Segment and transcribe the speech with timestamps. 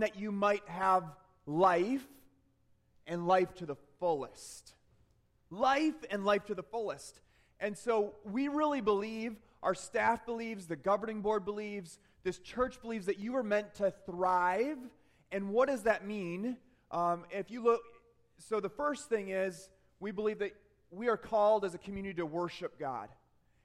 [0.00, 1.04] that you might have
[1.46, 2.06] life
[3.06, 4.74] and life to the fullest.
[5.50, 7.20] Life and life to the fullest.
[7.60, 13.06] And so we really believe, our staff believes, the governing board believes, this church believes
[13.06, 14.78] that you are meant to thrive.
[15.32, 16.56] And what does that mean?
[16.90, 17.82] Um, if you look,
[18.38, 19.70] so the first thing is
[20.00, 20.54] we believe that
[20.90, 23.08] we are called as a community to worship God.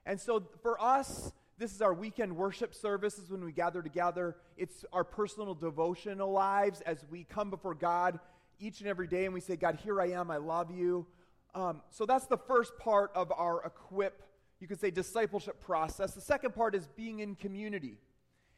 [0.06, 1.32] And so for us,
[1.62, 4.36] this is our weekend worship services when we gather together.
[4.58, 8.20] It's our personal devotional lives as we come before God
[8.60, 11.06] each and every day and we say, God, here I am, I love you.
[11.54, 14.24] Um, so that's the first part of our equip,
[14.60, 16.16] you could say, discipleship process.
[16.16, 18.00] The second part is being in community.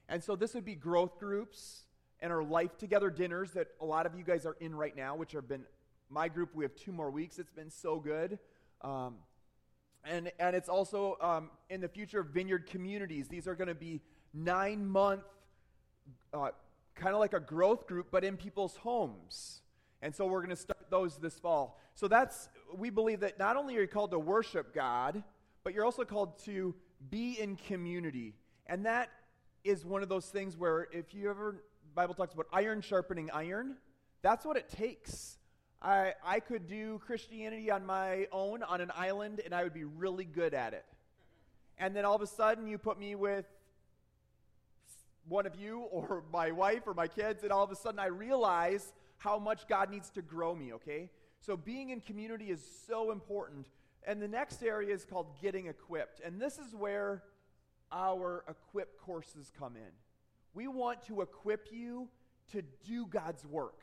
[0.07, 1.84] And so this would be growth groups
[2.21, 5.17] and our life together dinners that a lot of you guys are in right now,
[5.17, 5.65] which have been
[6.09, 6.55] my group.
[6.55, 7.38] We have two more weeks.
[7.38, 8.40] It's been so good.
[8.79, 9.15] Um,
[10.05, 13.27] and, and it's also um, in the future vineyard communities.
[13.27, 14.02] These are going to be
[14.34, 15.23] nine month,
[16.34, 16.49] uh,
[16.95, 19.62] kind of like a growth group, but in people's homes.
[20.02, 21.79] And so we're going to start those this fall.
[21.96, 25.24] So that's, we believe that not only are you called to worship God,
[25.63, 26.76] but you're also called to
[27.09, 28.34] be in community.
[28.68, 29.09] And that
[29.63, 31.63] is one of those things where if you ever,
[31.96, 33.77] Bible talks about iron sharpening iron,
[34.21, 35.37] that's what it takes.
[35.84, 39.84] I, I could do Christianity on my own on an island and I would be
[39.84, 40.85] really good at it.
[41.77, 43.45] And then all of a sudden you put me with
[45.27, 48.07] one of you or my wife or my kids, and all of a sudden I
[48.07, 51.09] realize how much God needs to grow me, okay?
[51.40, 53.68] So being in community is so important.
[54.05, 56.21] And the next area is called getting equipped.
[56.23, 57.23] And this is where
[57.91, 59.91] our equip courses come in.
[60.53, 62.07] We want to equip you
[62.51, 63.79] to do God's work.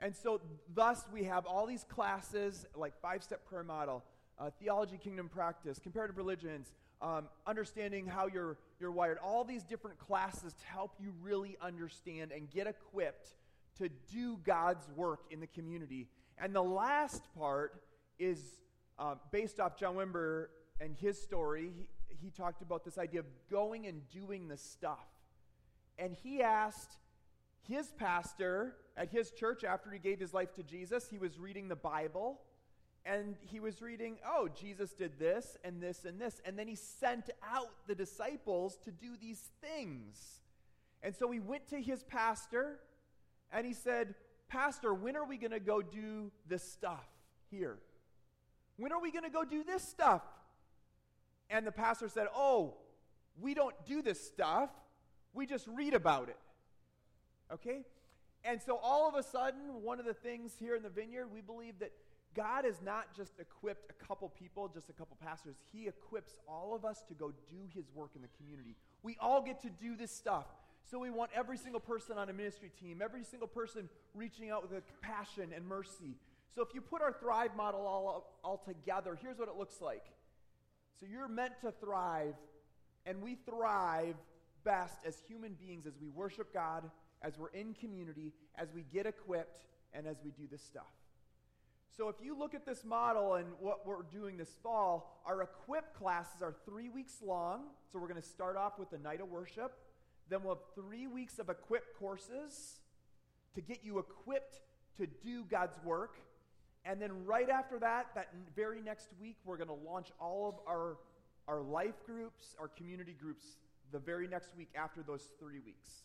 [0.00, 0.40] And so,
[0.74, 4.04] thus, we have all these classes like five step prayer model,
[4.38, 9.98] uh, theology, kingdom practice, comparative religions, um, understanding how you're, you're wired, all these different
[9.98, 13.34] classes to help you really understand and get equipped
[13.78, 16.08] to do God's work in the community.
[16.38, 17.82] And the last part
[18.18, 18.40] is
[18.98, 20.46] uh, based off John Wimber
[20.80, 21.70] and his story.
[21.74, 21.86] He,
[22.26, 25.06] he talked about this idea of going and doing the stuff.
[25.98, 26.98] And he asked
[27.66, 31.68] his pastor at his church after he gave his life to Jesus, he was reading
[31.68, 32.40] the Bible
[33.04, 36.40] and he was reading, oh, Jesus did this and this and this.
[36.44, 40.40] And then he sent out the disciples to do these things.
[41.02, 42.80] And so he went to his pastor
[43.52, 44.14] and he said,
[44.48, 47.06] Pastor, when are we going to go do this stuff
[47.50, 47.78] here?
[48.76, 50.22] When are we going to go do this stuff?
[51.48, 52.74] And the pastor said, Oh,
[53.40, 54.70] we don't do this stuff.
[55.32, 56.38] We just read about it.
[57.52, 57.82] Okay?
[58.46, 61.40] And so all of a sudden, one of the things here in the vineyard, we
[61.40, 61.90] believe that
[62.34, 65.56] God has not just equipped a couple people, just a couple pastors.
[65.72, 68.76] He equips all of us to go do his work in the community.
[69.02, 70.46] We all get to do this stuff.
[70.88, 74.62] So we want every single person on a ministry team, every single person reaching out
[74.62, 76.14] with a compassion and mercy.
[76.54, 80.04] So if you put our Thrive model all, all together, here's what it looks like.
[81.00, 82.34] So you're meant to thrive,
[83.04, 84.14] and we thrive
[84.64, 86.90] best as human beings as we worship God,
[87.22, 90.92] as we're in community, as we get equipped, and as we do this stuff.
[91.96, 95.94] So, if you look at this model and what we're doing this fall, our equip
[95.94, 97.62] classes are three weeks long.
[97.90, 99.72] So, we're going to start off with the night of worship.
[100.28, 102.80] Then, we'll have three weeks of equip courses
[103.54, 104.60] to get you equipped
[104.98, 106.16] to do God's work.
[106.84, 110.54] And then, right after that, that very next week, we're going to launch all of
[110.68, 110.98] our,
[111.48, 113.56] our life groups, our community groups,
[113.90, 116.02] the very next week after those three weeks.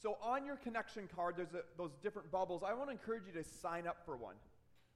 [0.00, 2.62] So, on your connection card, there's a, those different bubbles.
[2.62, 4.36] I want to encourage you to sign up for one.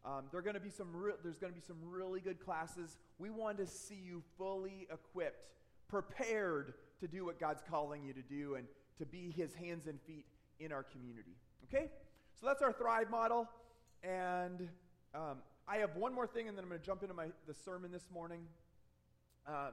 [0.05, 2.97] Um, there going to be some re- there's going to be some really good classes.
[3.19, 5.51] We want to see you fully equipped,
[5.89, 8.67] prepared to do what God's calling you to do and
[8.99, 10.27] to be his hands and feet
[10.61, 11.37] in our community.
[11.65, 11.91] Okay?
[12.41, 13.49] So that's our Thrive model.
[14.03, 14.69] And
[15.15, 15.39] um,
[15.69, 17.93] I have one more thing, and then I'm going to jump into my, the sermon
[17.93, 18.41] this morning.
[19.47, 19.71] Uh,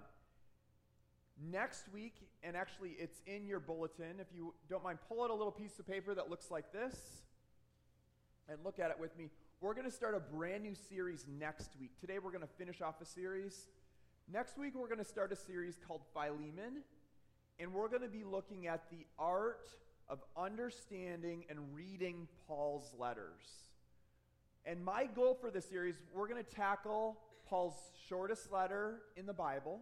[1.51, 5.33] next week, and actually it's in your bulletin, if you don't mind, pull out a
[5.33, 6.95] little piece of paper that looks like this
[8.49, 9.29] and look at it with me.
[9.61, 11.91] We're going to start a brand new series next week.
[11.99, 13.67] Today we're going to finish off a series.
[14.31, 16.83] Next week we're going to start a series called Philemon,
[17.59, 19.67] and we're going to be looking at the art
[20.07, 23.69] of understanding and reading Paul's letters.
[24.65, 27.17] And my goal for this series, we're going to tackle
[27.47, 27.75] Paul's
[28.07, 29.79] shortest letter in the Bible.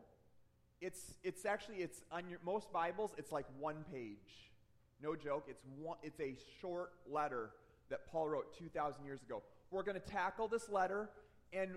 [0.82, 4.52] It's, it's actually it's on your, most Bibles it's like one page.
[5.02, 5.46] No joke.
[5.48, 7.52] It's one, it's a short letter
[7.90, 9.44] that Paul wrote 2,000 years ago.
[9.72, 11.10] We're going to tackle this letter,
[11.54, 11.72] and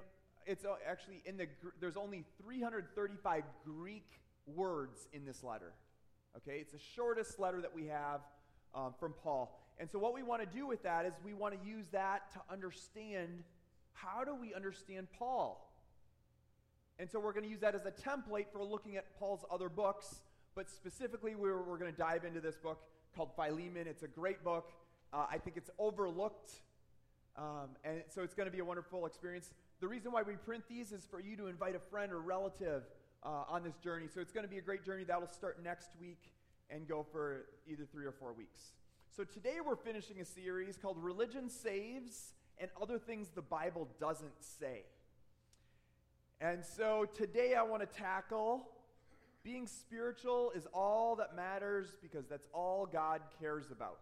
[0.47, 1.47] it's uh, actually in the,
[1.81, 4.06] there's only 335 Greek
[4.47, 5.73] words in this letter.
[6.37, 8.20] Okay, it's the shortest letter that we have
[8.75, 9.58] um, from Paul.
[9.79, 12.32] And so, what we want to do with that is we want to use that
[12.32, 13.43] to understand
[13.93, 15.69] how do we understand Paul?
[17.00, 19.70] And so, we're going to use that as a template for looking at Paul's other
[19.70, 20.17] books.
[20.55, 22.82] But specifically, we're, we're going to dive into this book
[23.17, 23.87] called Philemon.
[23.87, 24.70] It's a great book.
[25.11, 26.52] Uh, I think it's overlooked.
[27.38, 29.55] Um, and so, it's going to be a wonderful experience.
[29.81, 32.82] The reason why we print these is for you to invite a friend or relative
[33.23, 34.05] uh, on this journey.
[34.14, 35.05] So, it's going to be a great journey.
[35.05, 36.20] That'll start next week
[36.69, 38.61] and go for either three or four weeks.
[39.17, 44.41] So today we're finishing a series called Religion Saves and Other Things the Bible Doesn't
[44.41, 44.85] Say.
[46.42, 48.66] And so today I want to tackle
[49.42, 53.98] being spiritual is all that matters because that's all God cares about.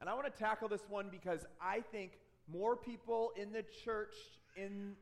[0.00, 2.12] And I want to tackle this one because I think
[2.50, 4.14] more people in the church,
[4.56, 4.94] in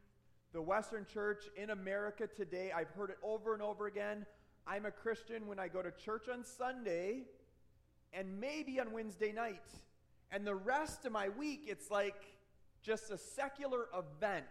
[0.53, 4.27] the Western church, in America today, I've heard it over and over again.
[4.67, 7.27] I'm a Christian when I go to church on Sunday
[8.13, 9.63] and maybe on Wednesday night.
[10.33, 12.27] And the rest of my week, it's like
[12.83, 14.47] just a secular event.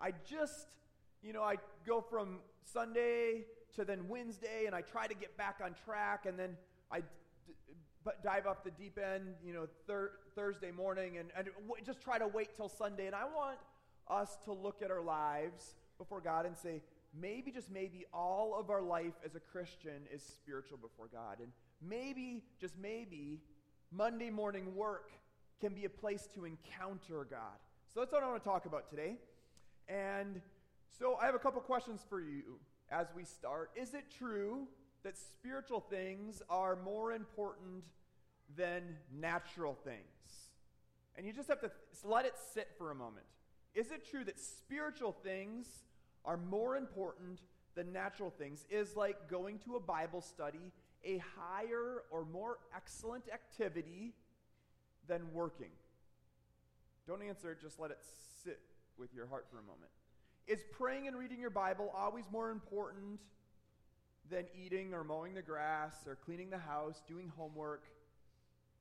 [0.00, 0.66] I just,
[1.22, 1.56] you know, I
[1.86, 3.44] go from Sunday
[3.76, 6.56] to then Wednesday and I try to get back on track and then
[6.90, 7.02] I
[8.22, 12.18] dive off the deep end, you know, thir- Thursday morning and, and w- just try
[12.18, 13.06] to wait till Sunday.
[13.06, 13.58] And I want
[14.08, 16.82] us to look at our lives before God and say,
[17.18, 21.38] maybe, just maybe, all of our life as a Christian is spiritual before God.
[21.40, 21.48] And
[21.82, 23.40] maybe, just maybe,
[23.90, 25.10] Monday morning work
[25.60, 27.58] can be a place to encounter God.
[27.92, 29.16] So that's what I want to talk about today.
[29.88, 30.40] And
[30.98, 32.58] so I have a couple questions for you
[32.90, 33.70] as we start.
[33.76, 34.66] Is it true
[35.02, 37.84] that spiritual things are more important
[38.56, 40.02] than natural things?
[41.16, 41.70] And you just have to
[42.04, 43.26] let it sit for a moment.
[43.74, 45.66] Is it true that spiritual things
[46.24, 47.40] are more important
[47.74, 48.64] than natural things?
[48.70, 50.72] Is like going to a Bible study
[51.04, 54.12] a higher or more excellent activity
[55.06, 55.70] than working?
[57.06, 57.98] Don't answer, just let it
[58.44, 58.58] sit
[58.98, 59.90] with your heart for a moment.
[60.46, 63.20] Is praying and reading your Bible always more important
[64.30, 67.84] than eating or mowing the grass or cleaning the house, doing homework,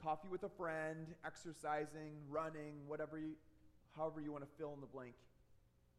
[0.01, 3.31] coffee with a friend, exercising, running, whatever you,
[3.95, 5.13] however you want to fill in the blank?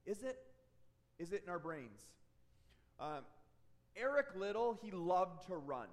[0.04, 0.38] Is it?
[1.18, 2.00] Is it in our brains?
[3.00, 3.24] Um,
[3.96, 5.88] Eric Liddell, he loved to run.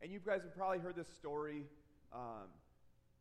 [0.00, 1.64] And you guys have probably heard this story.
[2.12, 2.48] Um,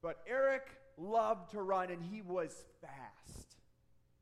[0.01, 0.67] but Eric
[0.97, 3.54] loved to run, and he was fast.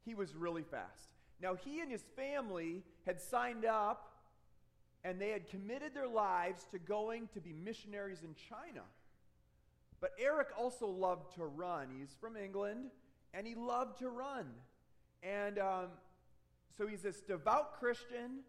[0.06, 1.10] He was really fast.
[1.42, 4.10] Now, he and his family had signed up
[5.04, 8.84] and they had committed their lives to going to be missionaries in China.
[10.00, 11.88] But Eric also loved to run.
[11.98, 12.92] He's from England,
[13.34, 14.46] and he loved to run.
[15.22, 15.88] And um,
[16.78, 18.44] so he's this devout Christian,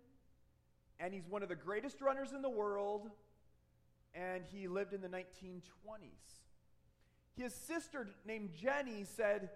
[1.00, 3.10] and he's one of the greatest runners in the world
[4.14, 5.62] and he lived in the 1920s.
[7.36, 9.50] His sister named Jenny said,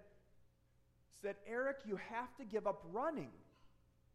[1.21, 3.31] said, Eric, you have to give up running.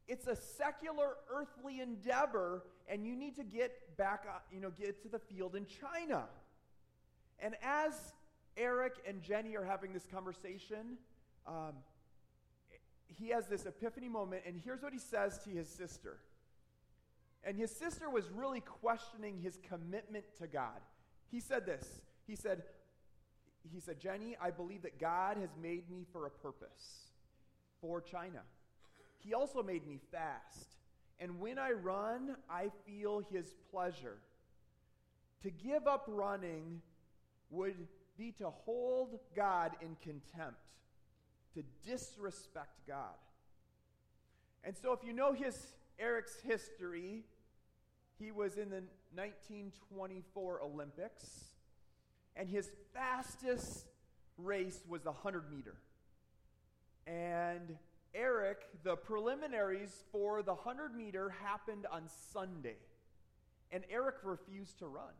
[0.06, 5.02] It's a secular earthly endeavor, and you need to get back, uh, you know, get
[5.02, 6.24] to the field in China.
[7.40, 7.94] And as
[8.56, 10.98] Eric and Jenny are having this conversation,
[11.46, 11.72] um,
[13.06, 16.18] he has this epiphany moment, and here's what he says to his sister.
[17.44, 20.80] And his sister was really questioning his commitment to God.
[21.30, 21.86] He said this.
[22.26, 22.62] He said,
[23.72, 27.08] he said, Jenny, I believe that God has made me for a purpose
[27.80, 28.40] for China.
[29.18, 30.76] He also made me fast.
[31.18, 34.18] And when I run, I feel his pleasure.
[35.42, 36.82] To give up running
[37.50, 37.76] would
[38.16, 40.58] be to hold God in contempt,
[41.54, 43.14] to disrespect God.
[44.62, 45.56] And so, if you know his
[45.98, 47.24] Eric's history,
[48.18, 48.82] he was in the
[49.14, 51.53] 1924 Olympics,
[52.36, 53.86] and his fastest
[54.36, 55.76] race was the 100 meter.
[57.06, 57.76] And
[58.14, 62.76] Eric, the preliminaries for the 100 meter happened on Sunday.
[63.70, 65.12] And Eric refused to run.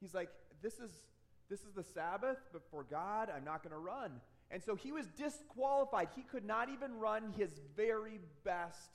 [0.00, 0.30] He's like,
[0.62, 0.90] This is,
[1.48, 4.12] this is the Sabbath, but for God, I'm not going to run.
[4.50, 6.08] And so he was disqualified.
[6.14, 8.90] He could not even run his very best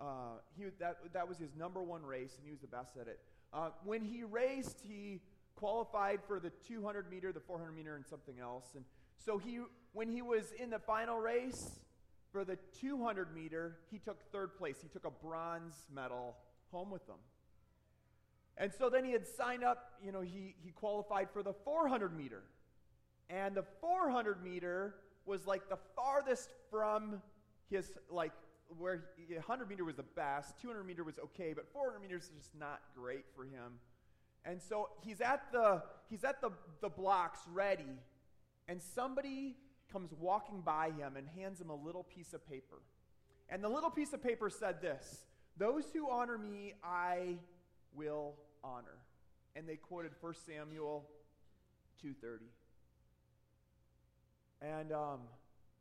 [0.00, 3.08] uh, he, that, that was his number one race, and he was the best at
[3.08, 3.18] it.
[3.52, 5.20] Uh, when he raced, he
[5.58, 8.66] qualified for the 200 meter, the 400 meter, and something else.
[8.74, 8.84] And
[9.16, 9.60] so he,
[9.92, 11.80] when he was in the final race
[12.32, 14.76] for the 200 meter, he took third place.
[14.80, 16.36] He took a bronze medal
[16.70, 17.16] home with him.
[18.56, 22.16] And so then he had signed up, you know, he, he qualified for the 400
[22.16, 22.42] meter.
[23.30, 24.96] And the 400 meter
[25.26, 27.22] was like the farthest from
[27.70, 28.32] his, like,
[28.76, 32.58] where 100 meter was the best, 200 meter was okay, but 400 meters is just
[32.58, 33.78] not great for him.
[34.48, 36.50] And so he's at the he's at the,
[36.80, 38.00] the blocks ready,
[38.66, 39.56] and somebody
[39.92, 42.80] comes walking by him and hands him a little piece of paper.
[43.50, 45.26] And the little piece of paper said this
[45.58, 47.36] Those who honor me, I
[47.94, 48.98] will honor.
[49.54, 51.04] And they quoted 1 Samuel
[52.02, 52.38] 2.30.
[54.62, 55.20] And um,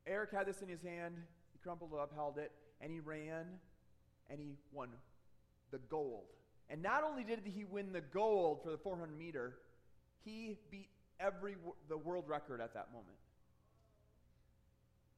[0.06, 1.16] Eric had this in his hand.
[1.54, 3.46] He crumpled it up, held it, and he ran,
[4.30, 4.90] and he won
[5.72, 6.26] the gold.
[6.70, 9.56] And not only did he win the gold for the 400 meter,
[10.26, 11.56] he beat every
[11.88, 13.18] the world record at that moment.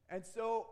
[0.09, 0.67] And so,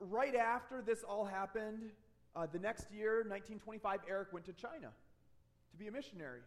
[0.00, 1.90] right after this all happened,
[2.36, 4.90] uh, the next year, 1925, Eric went to China
[5.70, 6.40] to be a missionary.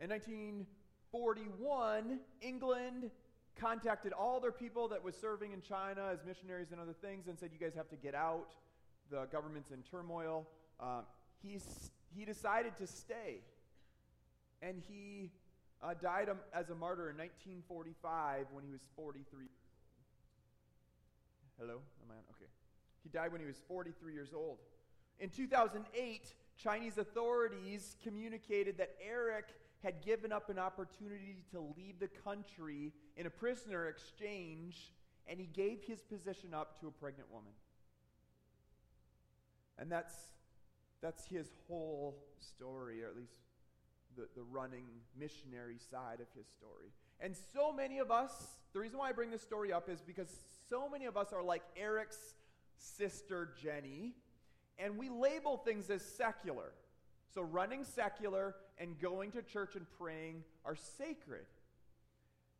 [0.00, 3.10] In 1941, England
[3.56, 7.38] contacted all their people that was serving in China as missionaries and other things and
[7.38, 8.54] said, You guys have to get out.
[9.10, 10.46] The government's in turmoil.
[10.80, 11.02] Um,
[11.42, 13.40] he's, he decided to stay.
[14.62, 15.30] And he
[15.82, 19.46] uh, died as a martyr in 1945 when he was 43.
[21.58, 21.80] Hello?
[22.02, 22.20] Am I on?
[22.36, 22.50] Okay.
[23.02, 24.58] He died when he was 43 years old.
[25.20, 29.46] In 2008, Chinese authorities communicated that Eric
[29.82, 34.92] had given up an opportunity to leave the country in a prisoner exchange,
[35.26, 37.52] and he gave his position up to a pregnant woman.
[39.78, 40.14] And that's,
[41.02, 43.34] that's his whole story, or at least
[44.16, 44.84] the, the running
[45.18, 46.90] missionary side of his story.
[47.20, 48.32] And so many of us,
[48.72, 50.28] the reason why I bring this story up is because
[50.68, 52.34] so many of us are like Eric's
[52.78, 54.14] sister Jenny,
[54.78, 56.72] and we label things as secular.
[57.34, 61.46] So running secular and going to church and praying are sacred.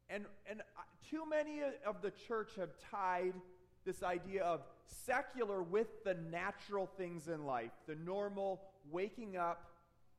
[0.08, 3.34] And, and uh, too many of the church have tied
[3.86, 9.70] this idea of secular with the natural things in life, the normal waking up,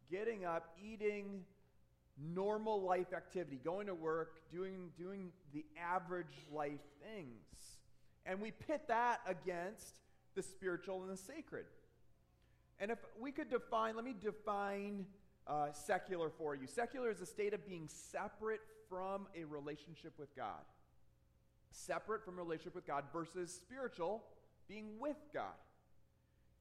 [0.09, 1.43] getting up, eating,
[2.33, 7.45] normal life activity, going to work, doing, doing the average life things.
[8.25, 9.93] And we pit that against
[10.35, 11.65] the spiritual and the sacred.
[12.79, 15.05] And if we could define, let me define
[15.45, 16.67] uh, secular for you.
[16.67, 20.63] Secular is a state of being separate from a relationship with God.
[21.71, 24.23] Separate from relationship with God versus spiritual,
[24.67, 25.53] being with God.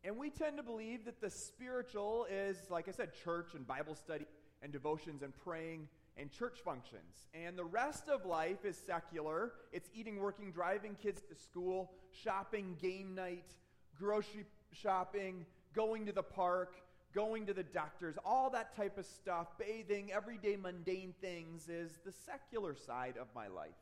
[0.05, 3.95] And we tend to believe that the spiritual is, like I said, church and Bible
[3.95, 4.27] study
[4.63, 7.29] and devotions and praying and church functions.
[7.35, 9.53] And the rest of life is secular.
[9.73, 13.55] It's eating, working, driving kids to school, shopping, game night,
[13.99, 15.45] grocery shopping,
[15.75, 16.77] going to the park,
[17.15, 22.13] going to the doctors, all that type of stuff, bathing, everyday mundane things is the
[22.13, 23.75] secular side of my life.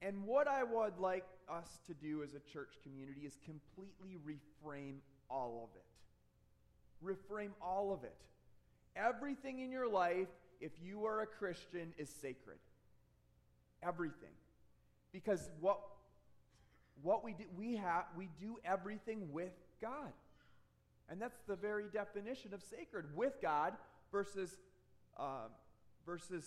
[0.00, 4.96] And what I would like us to do as a church community is completely reframe
[5.30, 5.84] all of it.
[7.04, 8.14] Reframe all of it.
[8.96, 10.28] Everything in your life,
[10.60, 12.58] if you are a Christian, is sacred.
[13.82, 14.34] Everything.
[15.12, 15.80] Because what,
[17.02, 20.12] what we do, we have, we do everything with God.
[21.10, 23.74] And that's the very definition of sacred with God
[24.12, 24.58] versus,
[25.16, 25.48] uh,
[26.04, 26.44] versus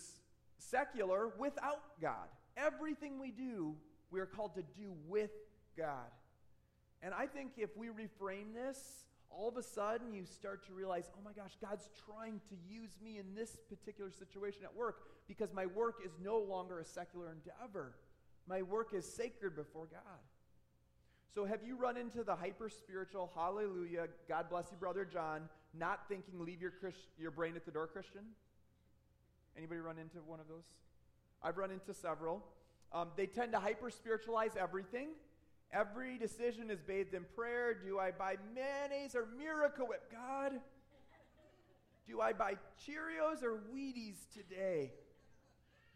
[0.58, 2.28] secular without God.
[2.56, 3.74] Everything we do,
[4.10, 5.30] we are called to do with
[5.76, 6.10] God.
[7.02, 11.10] And I think if we reframe this, all of a sudden you start to realize,
[11.16, 15.52] oh my gosh, God's trying to use me in this particular situation at work because
[15.54, 17.94] my work is no longer a secular endeavor.
[18.46, 20.20] My work is sacred before God.
[21.34, 26.00] So, have you run into the hyper spiritual, hallelujah, God bless you, Brother John, not
[26.06, 28.20] thinking, leave your, Christ- your brain at the door Christian?
[29.56, 30.64] Anybody run into one of those?
[31.44, 32.44] I've run into several.
[32.92, 35.08] Um, they tend to hyper spiritualize everything.
[35.72, 37.72] Every decision is bathed in prayer.
[37.74, 40.12] Do I buy mayonnaise or Miracle Whip?
[40.12, 40.52] God,
[42.06, 42.56] do I buy
[42.86, 44.92] Cheerios or Wheaties today?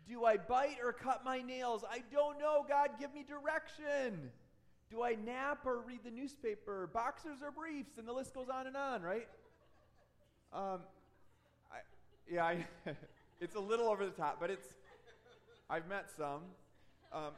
[0.09, 1.85] Do I bite or cut my nails?
[1.88, 2.65] I don't know.
[2.67, 4.31] God, give me direction.
[4.91, 6.88] Do I nap or read the newspaper?
[6.93, 7.99] Boxers or briefs?
[7.99, 9.29] And the list goes on and on, right?
[10.53, 10.81] Um,
[11.73, 11.79] I,
[12.31, 12.67] yeah, I,
[13.41, 14.69] it's a little over the top, but it's,
[15.68, 16.42] I've met some.
[17.12, 17.32] Um,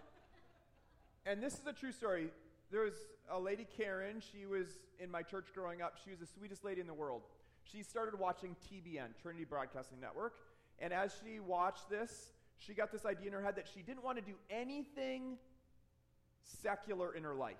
[1.24, 2.28] and this is a true story.
[2.70, 2.94] There was
[3.30, 4.20] a lady, Karen.
[4.20, 4.66] She was
[5.00, 5.96] in my church growing up.
[6.04, 7.22] She was the sweetest lady in the world.
[7.62, 10.34] She started watching TBN, Trinity Broadcasting Network.
[10.78, 14.04] And as she watched this, she got this idea in her head that she didn't
[14.04, 15.38] want to do anything
[16.62, 17.56] secular in her life.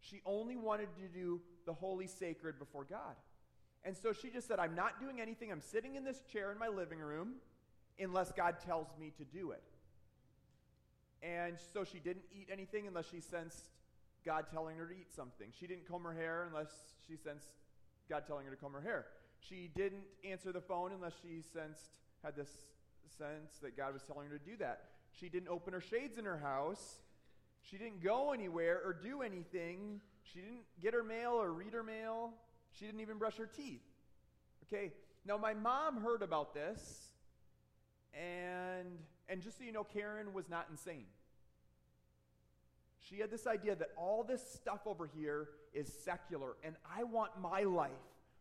[0.00, 3.16] She only wanted to do the holy sacred before God.
[3.84, 5.50] And so she just said, I'm not doing anything.
[5.50, 7.34] I'm sitting in this chair in my living room
[8.00, 9.62] unless God tells me to do it.
[11.22, 13.64] And so she didn't eat anything unless she sensed
[14.24, 15.48] God telling her to eat something.
[15.58, 16.68] She didn't comb her hair unless
[17.06, 17.48] she sensed
[18.08, 19.06] God telling her to comb her hair.
[19.48, 21.90] She didn't answer the phone unless she sensed
[22.22, 22.50] had this
[23.18, 24.84] sense that God was telling her to do that.
[25.18, 27.00] She didn't open her shades in her house.
[27.62, 30.00] She didn't go anywhere or do anything.
[30.22, 32.32] She didn't get her mail or read her mail.
[32.72, 33.82] She didn't even brush her teeth.
[34.64, 34.92] Okay,
[35.26, 37.09] now my mom heard about this,
[38.14, 38.88] and,
[39.28, 41.06] and just so you know, Karen was not insane.
[43.08, 47.32] She had this idea that all this stuff over here is secular, and I want
[47.40, 47.90] my life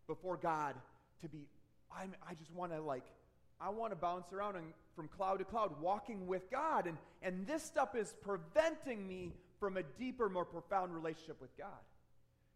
[0.08, 0.76] before God
[1.22, 1.48] to be,
[1.96, 3.06] I'm, I just want to like,
[3.62, 6.88] I want to bounce around and, from cloud to cloud, walking with God.
[6.88, 11.68] And, and this stuff is preventing me from a deeper, more profound relationship with God.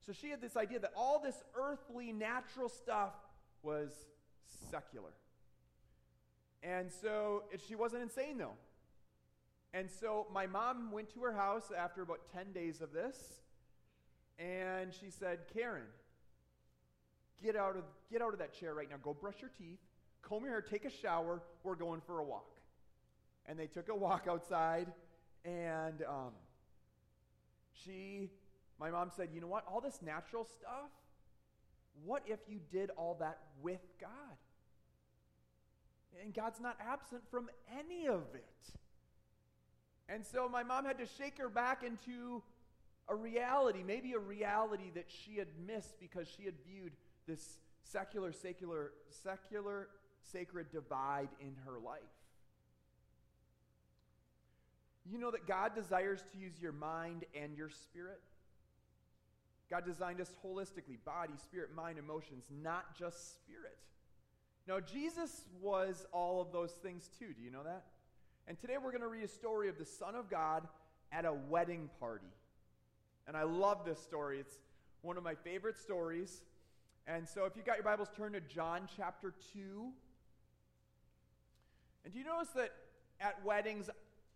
[0.06, 3.14] So she had this idea that all this earthly, natural stuff
[3.62, 3.92] was
[4.72, 5.12] secular.
[6.64, 8.56] And so she wasn't insane, though.
[9.74, 13.18] And so my mom went to her house after about 10 days of this,
[14.40, 15.88] and she said, Karen,
[17.44, 18.98] get out of, get out of that chair right now.
[19.02, 19.80] Go brush your teeth,
[20.22, 21.42] comb your hair, take a shower.
[21.64, 22.52] We're going for a walk.
[23.46, 24.88] And they took a walk outside,
[25.44, 26.32] and um,
[27.84, 28.30] she,
[28.80, 29.66] my mom said, You know what?
[29.68, 30.92] All this natural stuff,
[32.06, 34.10] what if you did all that with God?
[36.22, 38.78] And God's not absent from any of it.
[40.10, 42.44] And so my mom had to shake her back into
[43.10, 46.94] a reality, maybe a reality that she had missed because she had viewed
[47.28, 49.88] this secular, secular, secular,
[50.32, 52.02] sacred divide in her life.
[55.06, 58.22] You know that God desires to use your mind and your spirit?
[59.70, 63.78] God designed us holistically body, spirit, mind, emotions, not just spirit.
[64.68, 67.34] Now, Jesus was all of those things too.
[67.38, 67.84] Do you know that?
[68.48, 70.68] And today we're going to read a story of the Son of God
[71.12, 72.32] at a wedding party.
[73.28, 74.40] And I love this story.
[74.40, 74.58] It's
[75.02, 76.44] one of my favorite stories.
[77.08, 79.60] And so if you got your Bibles, turn to John chapter 2.
[82.06, 82.72] And do you notice that
[83.20, 83.90] at weddings,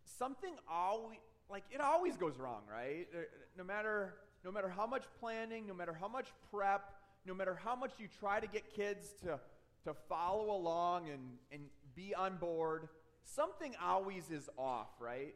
[0.04, 1.20] something always,
[1.50, 3.08] like, it always goes wrong, right?
[3.14, 3.20] Uh,
[3.58, 6.94] no matter, no matter how much planning, no matter how much prep,
[7.26, 9.40] no matter how much you try to get kids to,
[9.84, 11.62] to follow along and, and
[11.96, 12.88] be on board,
[13.24, 15.36] something always is off, right?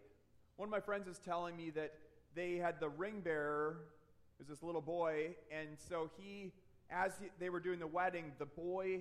[0.57, 1.93] One of my friends is telling me that
[2.35, 3.77] they had the ring bearer,
[4.37, 6.51] was this little boy, and so he
[6.91, 8.99] as he, they were doing the wedding, the boy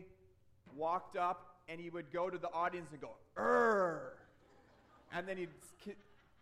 [0.77, 4.13] walked up and he would go to the audience and go, Err.
[5.13, 5.49] And then he'd,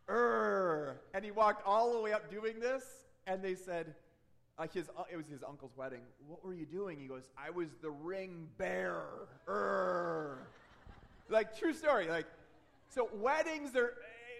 [0.08, 1.00] Err.
[1.14, 2.82] And he walked all the way up doing this,
[3.26, 3.94] and they said,
[4.58, 6.00] like his, it was his uncle's wedding.
[6.26, 6.98] What were you doing?
[6.98, 9.28] He goes, I was the ring bearer.
[11.28, 12.08] Like, true story.
[12.08, 12.26] Like,
[12.88, 13.94] so weddings are,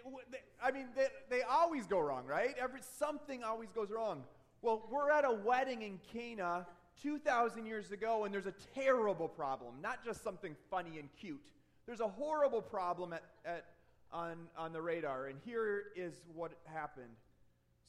[0.05, 2.57] eh, I mean, they, they always go wrong, right?
[2.61, 4.25] Every, something always goes wrong.
[4.61, 6.67] Well, we're at a wedding in Cana
[7.03, 11.41] 2,000 years ago, and there's a terrible problem, not just something funny and cute.
[11.87, 13.67] There's a horrible problem at, at,
[14.13, 17.15] on, on the radar, and here is what happened.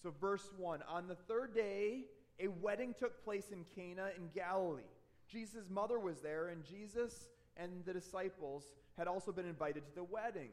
[0.04, 2.04] So, verse 1 On the third day,
[2.40, 4.82] a wedding took place in Cana in Galilee.
[5.28, 8.66] Jesus' mother was there, and Jesus and the disciples
[8.98, 10.50] had also been invited to the wedding.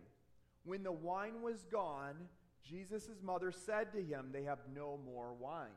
[0.64, 2.16] When the wine was gone,
[2.68, 5.68] Jesus' mother said to him, They have no more wine.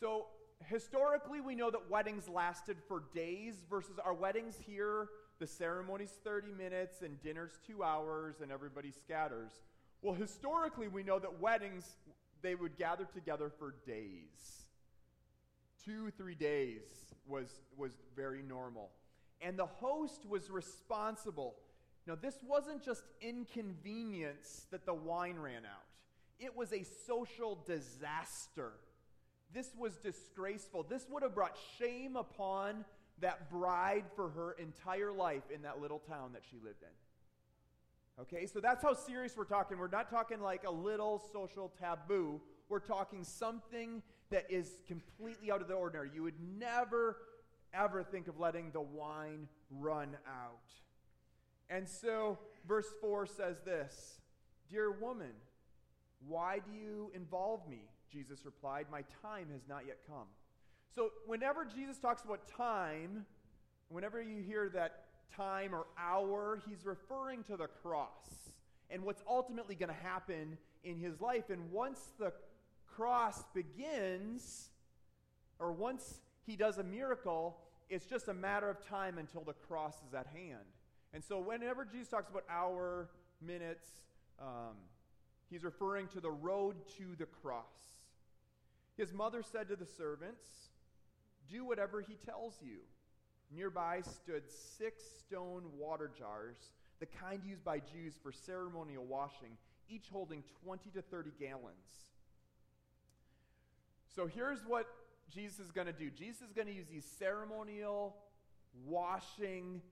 [0.00, 0.26] So,
[0.66, 6.52] historically, we know that weddings lasted for days versus our weddings here, the ceremony's 30
[6.52, 9.50] minutes and dinner's two hours and everybody scatters.
[10.02, 11.96] Well, historically, we know that weddings,
[12.44, 14.68] they would gather together for days.
[15.84, 16.82] Two, three days
[17.26, 18.90] was, was very normal.
[19.40, 21.56] And the host was responsible.
[22.06, 25.82] Now, this wasn't just inconvenience that the wine ran out,
[26.38, 28.74] it was a social disaster
[29.54, 30.82] this was disgraceful.
[30.82, 32.84] This would have brought shame upon
[33.20, 36.88] that bride for her entire life in that little town that she lived in.
[38.20, 39.76] Okay, so that's how serious we're talking.
[39.76, 42.40] We're not talking like a little social taboo.
[42.68, 46.10] We're talking something that is completely out of the ordinary.
[46.14, 47.16] You would never,
[47.72, 50.70] ever think of letting the wine run out.
[51.68, 54.20] And so, verse 4 says this
[54.70, 55.32] Dear woman,
[56.26, 57.82] why do you involve me?
[58.12, 60.28] Jesus replied, My time has not yet come.
[60.94, 63.26] So, whenever Jesus talks about time,
[63.88, 65.03] whenever you hear that
[65.36, 68.52] time or hour, he's referring to the cross
[68.90, 71.50] and what's ultimately going to happen in his life.
[71.50, 72.32] And once the
[72.96, 74.68] cross begins,
[75.58, 77.56] or once he does a miracle,
[77.88, 80.64] it's just a matter of time until the cross is at hand.
[81.12, 83.08] And so, whenever Jesus talks about hour,
[83.40, 83.86] minutes,
[84.40, 84.76] um,
[85.48, 87.94] he's referring to the road to the cross.
[88.96, 90.44] His mother said to the servants,
[91.50, 92.78] Do whatever he tells you.
[93.54, 96.56] Nearby stood six stone water jars,
[97.00, 99.56] the kind used by Jews for ceremonial washing,
[99.88, 102.06] each holding 20 to 30 gallons.
[104.14, 104.86] So here's what
[105.32, 108.16] Jesus is going to do Jesus is going to use these ceremonial
[108.86, 109.82] washing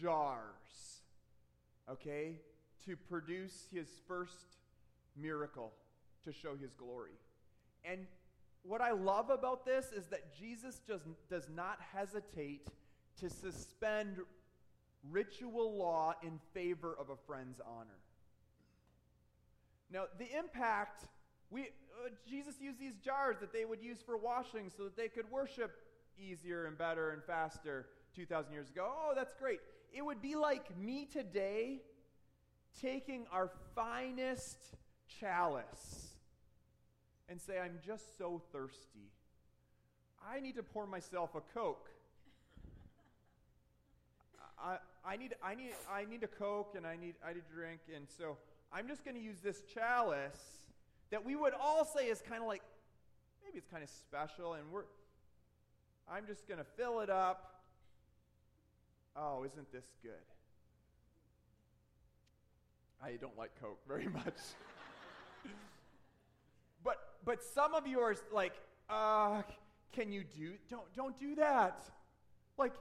[0.00, 1.02] jars,
[1.90, 2.36] okay,
[2.86, 4.56] to produce his first
[5.16, 5.72] miracle
[6.24, 7.12] to show his glory.
[7.84, 8.06] And
[8.62, 12.68] what I love about this is that Jesus just does not hesitate
[13.20, 14.18] to suspend
[15.10, 17.98] ritual law in favor of a friend's honor.
[19.92, 21.06] Now, the impact,
[21.50, 25.08] we, uh, Jesus used these jars that they would use for washing so that they
[25.08, 25.72] could worship
[26.18, 28.88] easier and better and faster 2,000 years ago.
[28.88, 29.60] Oh, that's great.
[29.92, 31.80] It would be like me today
[32.80, 34.58] taking our finest
[35.20, 36.08] chalice
[37.28, 39.10] and say, I'm just so thirsty.
[40.28, 41.88] I need to pour myself a Coke.
[44.62, 47.54] I, I, need, I, need, I need a Coke and I need, I need a
[47.54, 47.80] drink.
[47.94, 48.36] And so
[48.72, 50.40] I'm just going to use this chalice
[51.10, 52.62] that we would all say is kind of like,
[53.44, 54.54] maybe it's kind of special.
[54.54, 54.84] And we're,
[56.10, 57.62] I'm just going to fill it up.
[59.16, 60.12] Oh, isn't this good?
[63.02, 64.36] I don't like Coke very much.
[66.84, 68.52] but but some of you are like,
[68.88, 69.42] uh,
[69.92, 71.82] can you do don't don't do that.
[72.58, 72.72] Like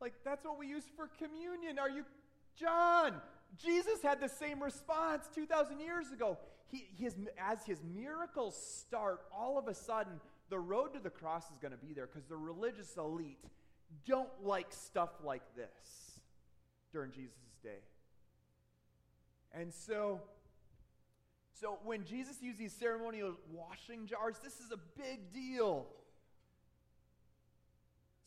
[0.00, 1.78] like that's what we use for communion.
[1.78, 2.04] Are you
[2.56, 3.14] John?
[3.56, 6.38] Jesus had the same response 2,000 years ago.
[6.70, 11.50] He, his, as his miracles start, all of a sudden, the road to the cross
[11.50, 13.38] is going to be there because the religious elite
[14.06, 16.20] don't like stuff like this
[16.92, 17.32] during Jesus'
[17.62, 17.80] day.
[19.52, 20.20] And so,
[21.54, 25.86] so when Jesus used these ceremonial washing jars, this is a big deal.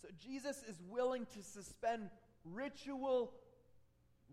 [0.01, 2.09] So Jesus is willing to suspend
[2.43, 3.33] ritual,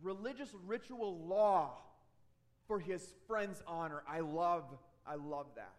[0.02, 1.72] religious ritual law
[2.66, 4.02] for his friend's honor.
[4.08, 4.64] I love,
[5.06, 5.74] I love that.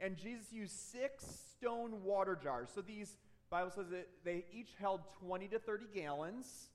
[0.00, 1.24] And Jesus used six
[1.56, 2.68] stone water jars.
[2.74, 3.16] So these
[3.50, 6.68] Bible says that they each held 20 to 30 gallons.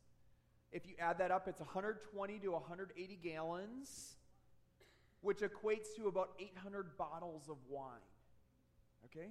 [0.71, 4.15] If you add that up, it's 120 to 180 gallons,
[5.21, 7.89] which equates to about 800 bottles of wine.
[9.06, 9.30] Okay?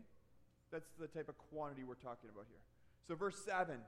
[0.73, 2.59] That's the type of quantity we're talking about here.
[3.07, 3.79] So, verse 7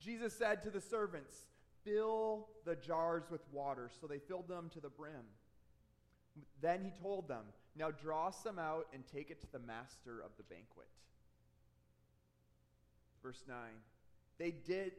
[0.00, 1.46] Jesus said to the servants,
[1.84, 3.90] Fill the jars with water.
[4.00, 5.24] So they filled them to the brim.
[6.60, 7.44] Then he told them,
[7.76, 10.88] Now draw some out and take it to the master of the banquet.
[13.22, 13.56] Verse 9
[14.38, 14.92] They did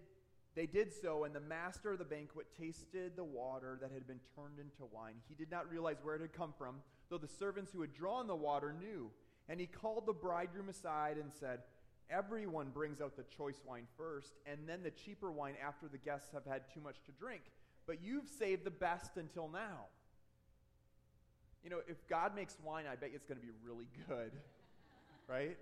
[0.54, 4.19] they did so, and the master of the banquet tasted the water that had been
[4.36, 5.13] turned into wine.
[5.30, 6.76] He did not realize where it had come from,
[7.10, 9.12] though the servants who had drawn the water knew.
[9.47, 11.60] And he called the bridegroom aside and said,
[12.12, 16.30] Everyone brings out the choice wine first, and then the cheaper wine after the guests
[16.34, 17.41] have had too much to drink.
[17.88, 19.86] But you've saved the best until now.
[21.63, 24.32] You know, if God makes wine, I bet it's going to be really good.
[25.28, 25.58] right?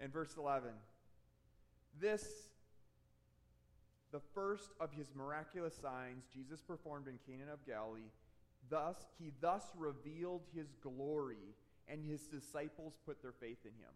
[0.00, 0.70] And verse 11
[2.00, 2.26] This
[4.12, 8.12] the first of his miraculous signs Jesus performed in Cana of Galilee.
[8.70, 11.56] Thus, he thus revealed his glory,
[11.88, 13.90] and his disciples put their faith in him.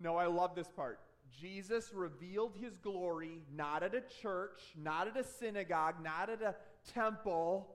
[0.00, 1.00] No, I love this part.
[1.40, 6.54] Jesus revealed his glory not at a church, not at a synagogue, not at a
[6.92, 7.74] temple,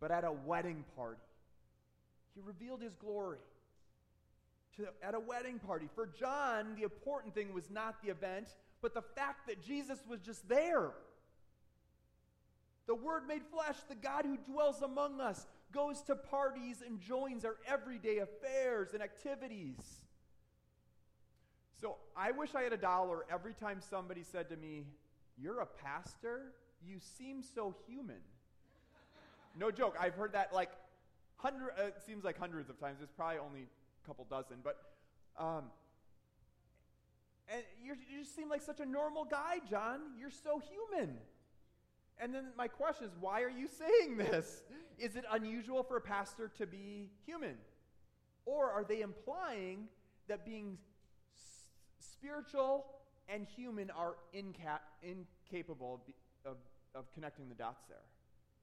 [0.00, 1.20] but at a wedding party.
[2.34, 3.38] He revealed his glory
[4.76, 5.88] to, at a wedding party.
[5.94, 8.48] For John, the important thing was not the event,
[8.82, 10.92] but the fact that Jesus was just there.
[12.86, 17.44] The Word made flesh, the God who dwells among us, goes to parties and joins
[17.44, 20.03] our everyday affairs and activities.
[21.80, 24.86] So I wish I had a dollar every time somebody said to me,
[25.40, 26.52] You're a pastor?
[26.86, 28.20] You seem so human.
[29.58, 29.96] no joke.
[29.98, 30.70] I've heard that like
[31.36, 31.70] hundred.
[31.78, 32.98] Uh, it seems like hundreds of times.
[33.02, 34.76] It's probably only a couple dozen, but
[35.38, 35.64] um,
[37.48, 40.00] and you just seem like such a normal guy, John.
[40.18, 41.16] You're so human.
[42.18, 44.62] And then my question is, why are you saying this?
[44.98, 47.56] Is it unusual for a pastor to be human?
[48.46, 49.88] Or are they implying
[50.28, 50.78] that being
[52.24, 52.86] spiritual
[53.28, 56.02] and human are inca- incapable
[56.44, 56.56] of,
[56.94, 57.98] of, connecting the dots there?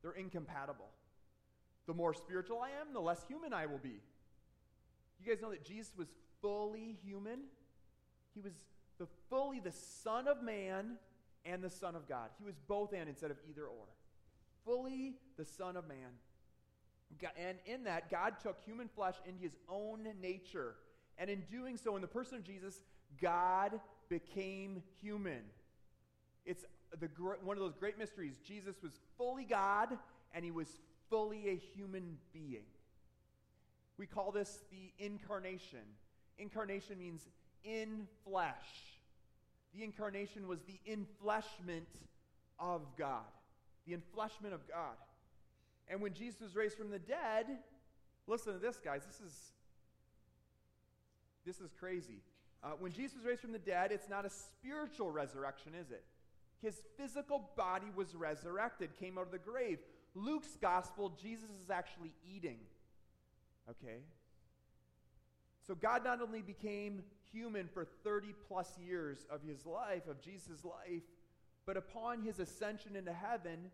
[0.01, 0.89] They're incompatible.
[1.87, 3.99] The more spiritual I am, the less human I will be.
[5.19, 6.07] You guys know that Jesus was
[6.41, 7.41] fully human?
[8.33, 8.53] He was
[8.97, 10.97] the fully the Son of Man
[11.45, 12.29] and the Son of God.
[12.37, 13.85] He was both and instead of either or.
[14.65, 15.97] Fully the Son of Man.
[17.37, 20.75] And in that, God took human flesh into his own nature.
[21.17, 22.81] And in doing so, in the person of Jesus,
[23.21, 25.41] God became human.
[26.45, 26.65] It's
[26.99, 27.09] the,
[27.43, 28.35] one of those great mysteries.
[28.45, 29.97] Jesus was fully God
[30.33, 30.67] and he was
[31.09, 32.65] fully a human being.
[33.97, 35.79] We call this the incarnation.
[36.37, 37.27] Incarnation means
[37.63, 38.55] in flesh.
[39.75, 41.85] The incarnation was the infleshment
[42.59, 43.23] of God.
[43.87, 44.95] The infleshment of God.
[45.87, 47.45] And when Jesus was raised from the dead,
[48.27, 49.01] listen to this, guys.
[49.05, 49.33] This is
[51.45, 52.21] this is crazy.
[52.63, 56.03] Uh, when Jesus was raised from the dead, it's not a spiritual resurrection, is it?
[56.61, 59.79] His physical body was resurrected, came out of the grave.
[60.13, 62.59] Luke's gospel, Jesus is actually eating.
[63.69, 64.01] Okay?
[65.65, 70.63] So God not only became human for 30 plus years of his life, of Jesus'
[70.63, 71.03] life,
[71.65, 73.71] but upon his ascension into heaven,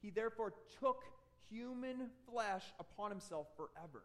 [0.00, 1.04] he therefore took
[1.50, 4.04] human flesh upon himself forever.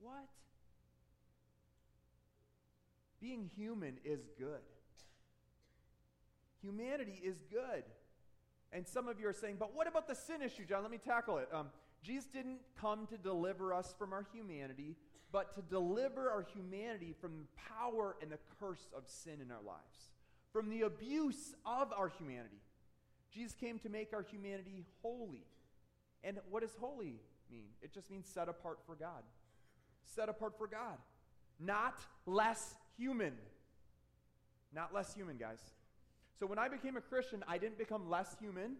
[0.00, 0.28] What?
[3.20, 4.60] Being human is good.
[6.62, 7.84] Humanity is good.
[8.72, 10.82] And some of you are saying, but what about the sin issue, John?
[10.82, 11.48] Let me tackle it.
[11.52, 11.68] Um,
[12.02, 14.96] Jesus didn't come to deliver us from our humanity,
[15.32, 17.46] but to deliver our humanity from the
[17.78, 20.10] power and the curse of sin in our lives,
[20.52, 22.60] from the abuse of our humanity.
[23.32, 25.44] Jesus came to make our humanity holy.
[26.24, 27.68] And what does holy mean?
[27.82, 29.22] It just means set apart for God.
[30.04, 30.98] Set apart for God.
[31.58, 33.32] Not less human.
[34.74, 35.60] Not less human, guys.
[36.38, 38.76] So when I became a Christian, I didn't become less human.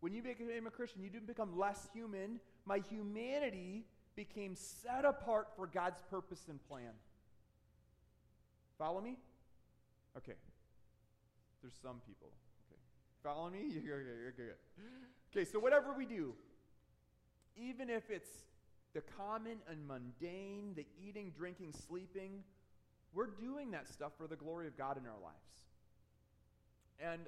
[0.00, 2.40] When you became a Christian, you didn't become less human.
[2.64, 3.84] My humanity
[4.16, 6.92] became set apart for God's purpose and plan.
[8.78, 9.16] Follow me?
[10.16, 10.34] Okay.
[11.62, 12.28] There's some people.
[12.68, 12.80] Okay.
[13.22, 13.64] Follow me?
[13.84, 14.02] You're.
[14.02, 14.54] You're good.
[15.32, 16.32] Okay, so whatever we do,
[17.56, 18.30] even if it's
[18.94, 22.42] the common and mundane, the eating, drinking, sleeping,
[23.14, 25.36] we're doing that stuff for the glory of God in our lives.
[27.00, 27.22] And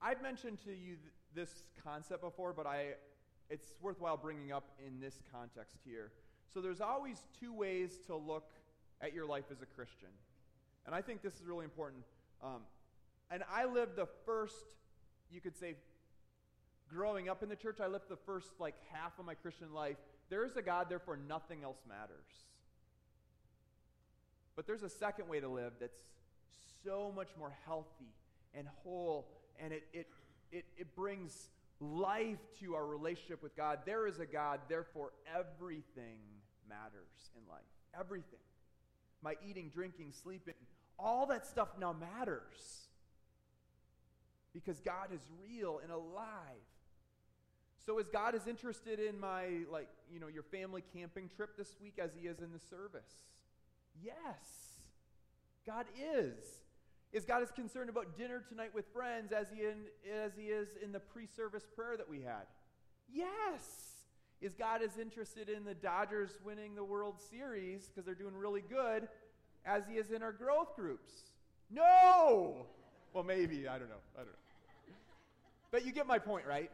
[0.00, 1.00] I've mentioned to you th-
[1.34, 1.50] this
[1.82, 2.94] concept before, but I,
[3.50, 6.12] it's worthwhile bringing up in this context here.
[6.52, 8.50] So there's always two ways to look
[9.00, 10.08] at your life as a Christian.
[10.86, 12.04] And I think this is really important.
[12.42, 12.62] Um,
[13.30, 14.54] and I lived the first,
[15.30, 15.74] you could say,
[16.88, 19.96] growing up in the church, I lived the first like half of my Christian life.
[20.30, 22.46] There is a God, therefore nothing else matters.
[24.56, 25.98] But there's a second way to live that's
[26.82, 28.14] so much more healthy
[28.54, 29.28] and whole,
[29.60, 30.06] and it, it,
[30.50, 33.80] it, it brings life to our relationship with God.
[33.84, 36.18] There is a God, therefore everything
[36.68, 37.60] matters in life.
[37.98, 38.38] Everything.
[39.22, 40.54] My eating, drinking, sleeping,
[40.98, 42.88] all that stuff now matters.
[44.54, 46.64] Because God is real and alive.
[47.84, 51.76] So as God is interested in my like, you know, your family camping trip this
[51.80, 53.26] week as he is in the service?
[54.02, 54.76] Yes.
[55.66, 56.34] God is.
[57.12, 59.84] Is God as concerned about dinner tonight with friends as he, in,
[60.24, 62.46] as he is in the pre service prayer that we had?
[63.12, 63.62] Yes.
[64.40, 68.60] Is God as interested in the Dodgers winning the World Series because they're doing really
[68.60, 69.08] good
[69.64, 71.12] as he is in our growth groups?
[71.70, 72.66] No!
[73.12, 73.66] Well, maybe.
[73.66, 73.94] I don't know.
[74.14, 74.94] I don't know.
[75.70, 76.70] But you get my point, right?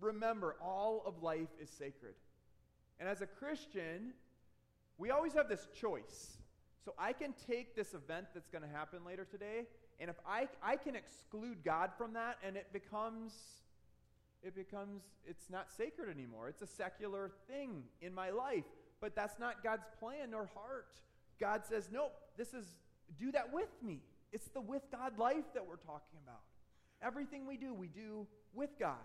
[0.00, 2.14] Remember, all of life is sacred.
[2.98, 4.12] And as a Christian,
[5.00, 6.36] we always have this choice.
[6.84, 9.64] So I can take this event that's going to happen later today,
[9.98, 13.34] and if I, I can exclude God from that, and it becomes,
[14.42, 16.48] it becomes, it's not sacred anymore.
[16.48, 18.64] It's a secular thing in my life.
[19.00, 21.00] But that's not God's plan or heart.
[21.38, 22.66] God says, nope, this is,
[23.18, 24.00] do that with me.
[24.32, 26.42] It's the with God life that we're talking about.
[27.02, 28.96] Everything we do, we do with God.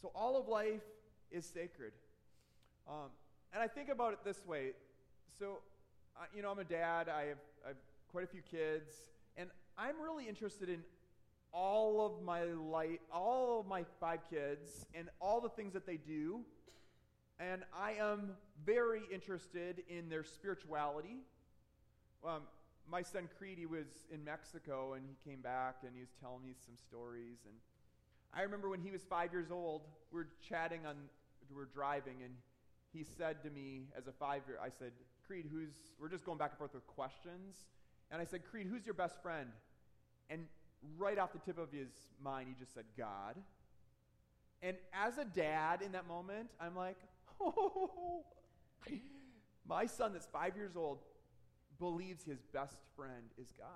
[0.00, 0.82] So all of life
[1.30, 1.92] is sacred.
[2.88, 3.10] Um,
[3.54, 4.72] and I think about it this way
[5.38, 5.58] so,
[6.16, 7.08] uh, you know, I'm a dad.
[7.08, 7.76] I have, I have
[8.12, 8.92] quite a few kids,
[9.36, 10.80] and I'm really interested in
[11.52, 15.96] all of my light, all of my five kids, and all the things that they
[15.96, 16.40] do.
[17.40, 21.16] And I am very interested in their spirituality.
[22.24, 22.42] Um,
[22.88, 26.44] my son Creed, he was in Mexico, and he came back, and he was telling
[26.44, 27.38] me some stories.
[27.44, 27.54] And
[28.32, 30.94] I remember when he was five years old, we were chatting on,
[31.50, 32.34] we were driving, and
[32.94, 34.92] he said to me as a five year, I said,
[35.26, 37.56] Creed, who's, we're just going back and forth with questions.
[38.10, 39.48] And I said, Creed, who's your best friend?
[40.30, 40.46] And
[40.96, 41.88] right off the tip of his
[42.22, 43.36] mind, he just said, God.
[44.62, 46.96] And as a dad in that moment, I'm like,
[47.40, 48.24] oh,
[49.68, 50.98] my son that's five years old
[51.78, 53.68] believes his best friend is God.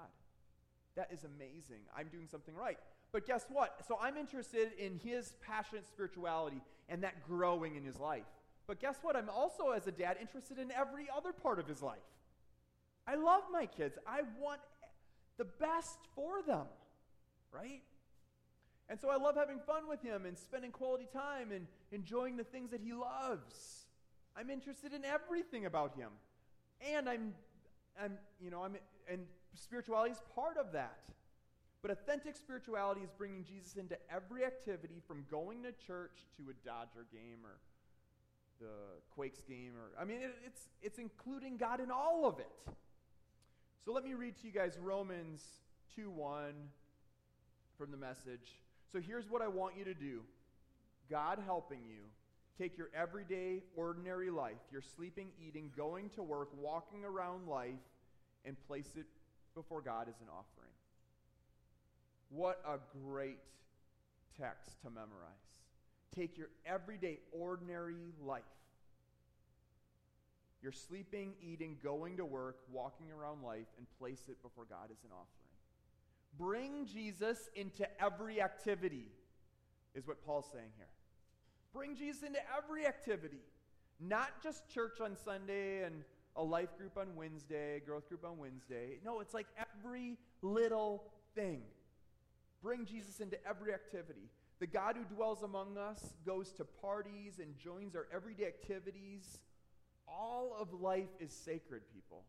[0.96, 1.82] That is amazing.
[1.96, 2.78] I'm doing something right.
[3.12, 3.80] But guess what?
[3.86, 8.24] So I'm interested in his passionate spirituality and that growing in his life.
[8.68, 9.16] But guess what?
[9.16, 11.98] I'm also, as a dad, interested in every other part of his life.
[13.06, 13.98] I love my kids.
[14.06, 14.60] I want
[15.38, 16.66] the best for them,
[17.50, 17.82] right?
[18.90, 22.44] And so I love having fun with him and spending quality time and enjoying the
[22.44, 23.86] things that he loves.
[24.36, 26.10] I'm interested in everything about him.
[26.94, 27.34] And I'm
[28.00, 28.76] I'm you know, I'm
[29.10, 29.22] and
[29.54, 30.98] spirituality is part of that.
[31.80, 36.66] But authentic spirituality is bringing Jesus into every activity from going to church to a
[36.66, 37.58] Dodger game or
[38.60, 42.74] the Quakes game or I mean it, it's it's including God in all of it.
[43.84, 45.42] So let me read to you guys Romans
[45.96, 46.52] 2:1
[47.76, 48.60] from the message.
[48.92, 50.22] So here's what I want you to do.
[51.10, 52.02] God helping you
[52.58, 57.78] take your everyday ordinary life, your sleeping, eating, going to work, walking around life
[58.44, 59.06] and place it
[59.54, 60.72] before God as an offering.
[62.30, 63.38] What a great
[64.36, 65.47] text to memorize.
[66.14, 68.42] Take your everyday, ordinary life.
[70.62, 75.04] You're sleeping, eating, going to work, walking around life, and place it before God as
[75.04, 75.48] an offering.
[76.36, 79.06] Bring Jesus into every activity,
[79.94, 80.88] is what Paul's saying here.
[81.72, 83.40] Bring Jesus into every activity,
[84.00, 86.02] not just church on Sunday and
[86.36, 88.98] a life group on Wednesday, growth group on Wednesday.
[89.04, 91.62] No, it's like every little thing.
[92.62, 94.28] Bring Jesus into every activity.
[94.60, 99.38] The God who dwells among us goes to parties and joins our everyday activities.
[100.08, 102.24] All of life is sacred, people.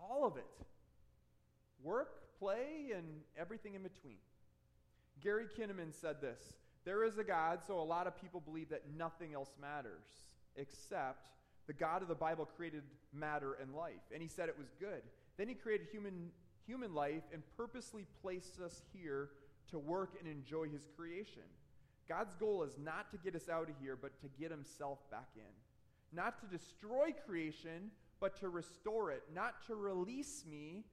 [0.00, 0.46] All of it.
[1.82, 3.06] Work, play, and
[3.38, 4.16] everything in between.
[5.20, 6.54] Gary Kinnaman said this
[6.84, 10.04] There is a God, so a lot of people believe that nothing else matters
[10.56, 11.28] except
[11.66, 12.82] the God of the Bible created
[13.12, 14.02] matter and life.
[14.12, 15.02] And he said it was good.
[15.36, 16.30] Then he created human
[16.66, 19.28] human life and purposely placed us here
[19.70, 21.42] to work and enjoy his creation.
[22.08, 25.28] God's goal is not to get us out of here, but to get himself back
[25.36, 25.42] in.
[26.12, 29.24] Not to destroy creation, but to restore it.
[29.34, 30.84] Not to release me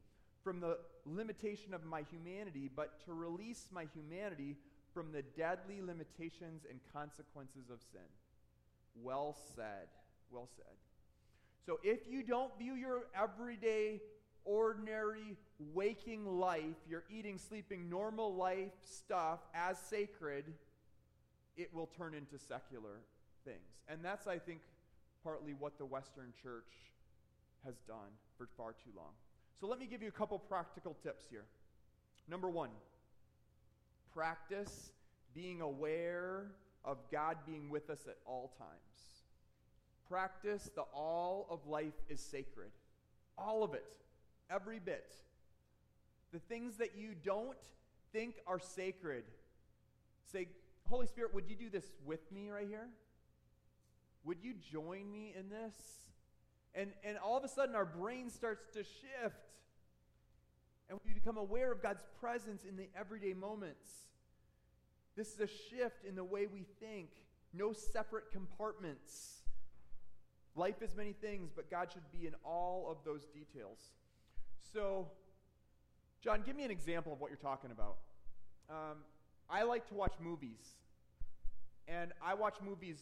[0.44, 4.58] from the limitation of my humanity, but to release my humanity
[4.94, 8.02] from the deadly limitations and consequences of sin.
[9.02, 9.88] Well said.
[10.32, 10.76] Well said.
[11.66, 14.02] So if you don't view your everyday
[14.46, 15.38] ordinary
[15.74, 20.46] waking life, your eating, sleeping, normal life stuff as sacred,
[21.58, 23.00] it will turn into secular
[23.46, 23.58] things.
[23.88, 24.62] And that's, I think,
[25.24, 26.92] partly what the Western church
[27.66, 29.12] has done for far too long.
[29.60, 31.46] So let me give you a couple practical tips here.
[32.30, 32.70] Number one,
[34.14, 34.92] practice
[35.34, 36.48] being aware
[36.84, 39.24] of God being with us at all times.
[40.10, 42.72] Practice the all of life is sacred.
[43.38, 43.86] All of it
[44.54, 45.16] every bit.
[46.32, 47.58] The things that you don't
[48.12, 49.24] think are sacred.
[50.32, 50.48] Say,
[50.86, 52.88] Holy Spirit, would you do this with me right here?
[54.26, 55.76] Would you join me in this?
[56.76, 59.36] And, and all of a sudden, our brain starts to shift.
[60.90, 63.88] And we become aware of God's presence in the everyday moments.
[65.16, 67.10] This is a shift in the way we think.
[67.54, 69.42] No separate compartments.
[70.56, 73.80] Life is many things, but God should be in all of those details.
[74.72, 75.08] So,
[76.24, 77.98] John, give me an example of what you're talking about.
[78.70, 78.98] Um,
[79.50, 80.76] I like to watch movies,
[81.88, 82.98] and I watch movies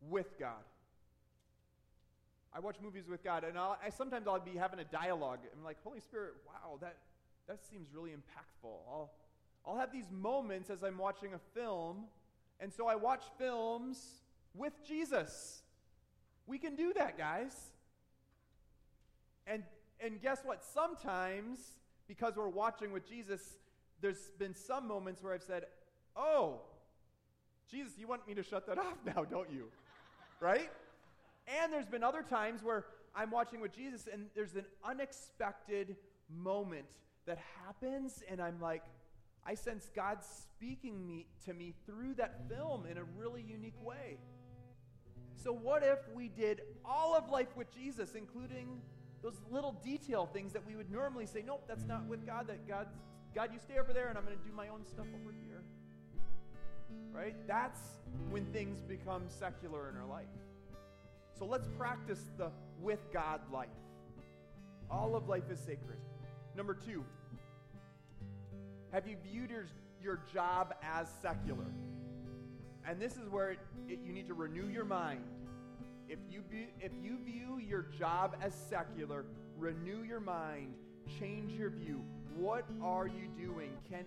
[0.00, 0.64] with God.
[2.52, 5.40] I watch movies with God, and I'll, I sometimes I'll be having a dialogue.
[5.56, 6.96] I'm like, Holy Spirit, wow, that
[7.46, 8.72] that seems really impactful.
[8.90, 9.10] I'll
[9.66, 12.04] I'll have these moments as I'm watching a film,
[12.58, 13.98] and so I watch films
[14.54, 15.62] with Jesus.
[16.46, 17.54] We can do that, guys.
[19.46, 19.62] And
[20.04, 20.64] and guess what?
[20.64, 21.58] Sometimes,
[22.06, 23.56] because we're watching with Jesus,
[24.00, 25.64] there's been some moments where I've said,
[26.16, 26.60] Oh,
[27.70, 29.68] Jesus, you want me to shut that off now, don't you?
[30.40, 30.70] right?
[31.46, 35.96] And there's been other times where I'm watching with Jesus and there's an unexpected
[36.28, 36.86] moment
[37.26, 38.82] that happens, and I'm like,
[39.46, 44.18] I sense God speaking me, to me through that film in a really unique way.
[45.36, 48.80] So, what if we did all of life with Jesus, including
[49.22, 52.46] those little detail things that we would normally say, nope, that's not with God.
[52.48, 52.86] That God,
[53.34, 55.62] God, you stay over there, and I'm going to do my own stuff over here.
[57.12, 57.34] Right?
[57.46, 57.80] That's
[58.30, 60.26] when things become secular in our life.
[61.38, 63.68] So let's practice the with God life.
[64.90, 65.98] All of life is sacred.
[66.56, 67.04] Number two,
[68.92, 69.66] have you viewed your,
[70.02, 71.66] your job as secular?
[72.86, 75.24] And this is where it, it, you need to renew your mind
[76.08, 79.24] if you, be, if you view your job as secular,
[79.56, 80.74] renew your mind,
[81.18, 82.02] change your view.
[82.36, 83.70] What are you doing?
[83.88, 84.04] Can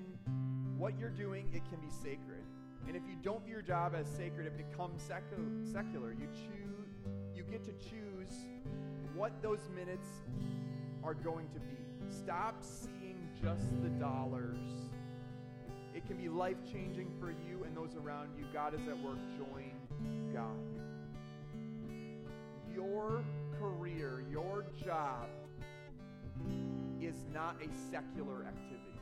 [0.77, 2.43] what you're doing, it can be sacred.
[2.87, 6.11] And if you don't view your job as sacred, it becomes secu- secular.
[6.11, 6.71] You choose
[7.35, 8.45] you get to choose
[9.15, 10.07] what those minutes
[11.03, 11.77] are going to be.
[12.09, 14.57] Stop seeing just the dollars.
[15.95, 18.45] It can be life changing for you and those around you.
[18.53, 19.17] God is at work.
[19.37, 19.71] Join
[20.33, 20.70] God.
[22.73, 23.23] Your
[23.59, 25.27] career, your job
[27.01, 28.99] is not a secular activity.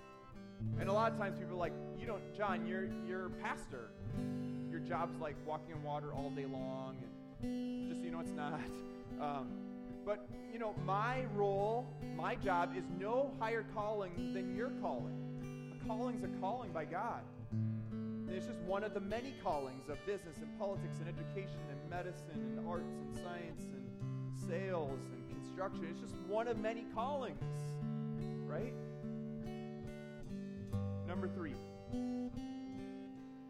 [0.79, 3.91] And a lot of times people are like, you don't, John, you're, you're pastor.
[4.69, 6.97] Your job's like walking on water all day long.
[7.43, 8.59] And just so you know, it's not.
[9.19, 9.49] Um,
[10.05, 15.13] but, you know, my role, my job is no higher calling than your calling.
[15.75, 17.19] A calling's a calling by God.
[18.31, 22.55] It's just one of the many callings of business and politics and education and medicine
[22.57, 25.87] and arts and science and sales and construction.
[25.89, 27.41] It's just one of many callings,
[28.47, 28.73] right?
[31.07, 31.55] Number three,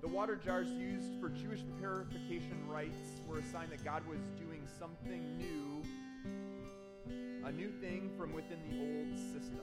[0.01, 4.65] the water jars used for Jewish purification rites were a sign that God was doing
[4.79, 5.83] something new,
[7.45, 9.59] a new thing from within the old system.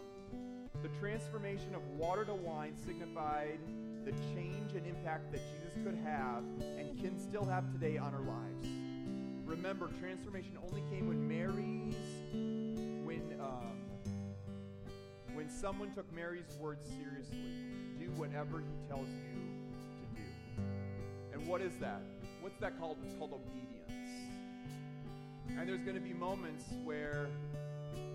[0.82, 3.58] The transformation of water to wine signified
[4.06, 6.44] the change and impact that Jesus could have
[6.78, 8.66] and can still have today on our lives.
[9.44, 11.96] Remember, transformation only came when Mary's,
[13.04, 13.76] when, um,
[15.34, 17.36] when someone took Mary's words seriously
[17.98, 19.40] do whatever he tells you
[20.00, 20.62] to do.
[21.32, 22.00] And what is that?
[22.40, 22.98] What's that called?
[23.04, 23.90] It's called obedience.
[25.58, 27.28] And there's going to be moments where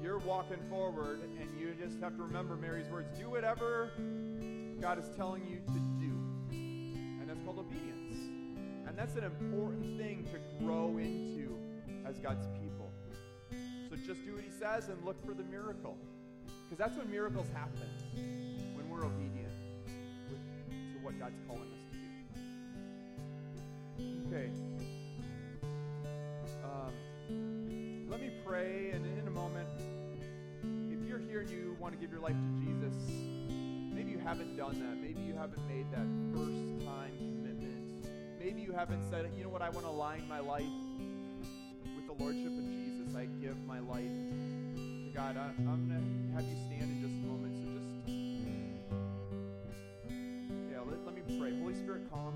[0.01, 3.91] you're walking forward and you just have to remember Mary's words do whatever
[4.81, 6.11] God is telling you to do.
[6.49, 8.17] And that's called obedience.
[8.87, 11.55] And that's an important thing to grow into
[12.03, 12.91] as God's people.
[13.89, 15.99] So just do what he says and look for the miracle.
[16.63, 17.87] Because that's when miracles happen,
[18.73, 19.53] when we're obedient
[19.87, 21.97] to what God's calling us to
[24.03, 24.35] do.
[24.35, 24.49] Okay.
[26.63, 26.93] Um,
[28.09, 29.69] let me pray, and in a moment,
[30.89, 32.95] if you're here and you want to give your life to Jesus,
[34.23, 35.01] haven't done that.
[35.01, 38.05] Maybe you haven't made that first time commitment.
[38.39, 40.63] Maybe you haven't said, you know what, I want to align my life
[41.95, 43.15] with the Lordship of Jesus.
[43.15, 45.37] I give my life to God.
[45.37, 47.55] I, I'm going to have you stand in just a moment.
[47.57, 47.89] So just,
[50.71, 51.59] yeah, let, let me pray.
[51.59, 52.35] Holy Spirit, come.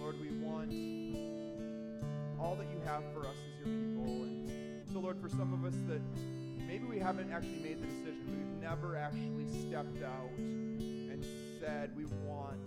[0.00, 0.72] Lord, we want
[2.40, 4.22] all that you have for us as your people.
[4.22, 6.00] And so, Lord, for some of us that
[7.00, 11.24] haven't actually made the decision, we've never actually stepped out and
[11.58, 12.58] said we want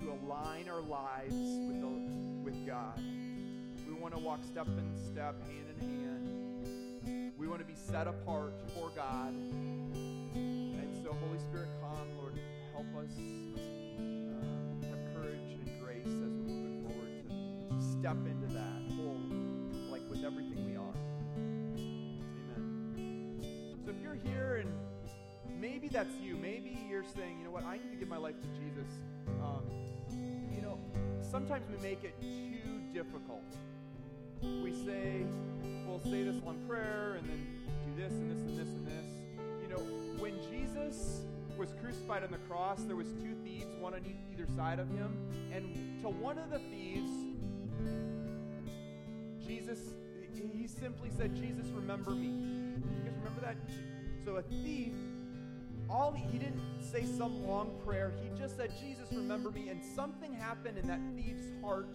[0.00, 1.86] to align our lives with, the,
[2.42, 3.00] with God.
[3.86, 5.88] We want to walk step in step, hand in
[7.04, 7.32] hand.
[7.38, 9.32] We want to be set apart for God.
[10.34, 12.36] And so, Holy Spirit, come, Lord,
[12.72, 17.30] help us um, have courage and grace as we move forward
[17.70, 18.91] to step into that
[25.82, 28.36] maybe that's you, maybe you're saying, you know what, I need to give my life
[28.40, 28.88] to Jesus.
[29.42, 29.62] Um,
[30.54, 30.78] you know,
[31.28, 33.42] sometimes we make it too difficult.
[34.40, 35.24] We say,
[35.84, 37.46] we'll say this long prayer and then
[37.84, 39.06] do this and this and this and this.
[39.62, 39.82] You know,
[40.22, 41.22] when Jesus
[41.58, 44.02] was crucified on the cross, there was two thieves, one on
[44.32, 45.16] either side of him,
[45.52, 47.10] and to one of the thieves,
[49.44, 49.80] Jesus,
[50.32, 52.28] he simply said, Jesus, remember me.
[52.28, 53.56] You guys remember that?
[54.24, 54.92] So a thief,
[55.92, 58.12] all he, didn't say some long prayer.
[58.22, 59.68] He just said, Jesus, remember me.
[59.68, 61.94] And something happened in that thief's heart,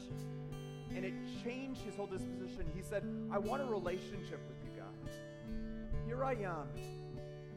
[0.96, 2.66] and it changed his whole disposition.
[2.76, 5.12] He said, I want a relationship with you, God.
[6.06, 6.68] Here I am.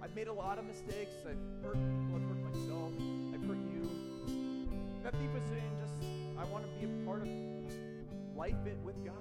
[0.03, 1.14] I've made a lot of mistakes.
[1.28, 2.16] I've hurt people.
[2.16, 2.93] I've hurt myself.
[3.34, 3.88] I've hurt you.
[5.05, 5.95] That thief was saying, just,
[6.38, 7.28] I want to be a part of
[8.34, 9.14] life with God.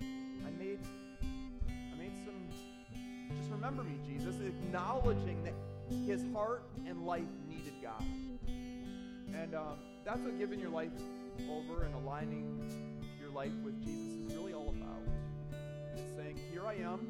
[0.00, 0.80] I made,
[1.22, 2.48] I made some,
[3.36, 5.54] just remember me, Jesus, acknowledging that
[6.06, 8.02] his heart and life needed God.
[9.34, 10.90] And um, that's what giving your life
[11.50, 15.02] over and aligning your life with Jesus is really all about.
[15.96, 17.06] It's saying, Here I am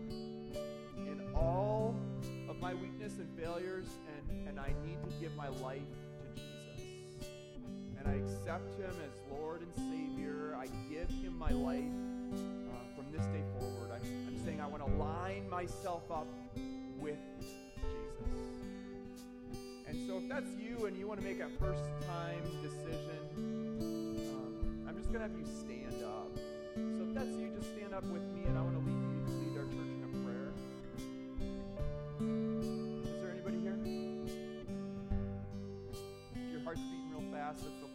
[0.96, 1.94] in all
[2.48, 5.80] of my weakness and failures, and, and I need to give my life
[6.34, 7.28] to Jesus.
[7.98, 10.56] And I accept Him as Lord and Savior.
[10.58, 11.84] I give Him my life
[12.32, 13.90] uh, from this day forward.
[13.92, 16.26] I'm, I'm saying I want to line myself up
[17.00, 18.47] with Jesus.
[20.06, 23.18] So, if that's you and you want to make a first time decision,
[24.32, 26.30] um, I'm just going to have you stand up.
[26.74, 29.20] So, if that's you, just stand up with me, and I want to lead you
[29.26, 30.52] to lead our church in a prayer.
[33.04, 33.78] Is there anybody here?
[36.34, 37.87] If your heart's beating real fast, that's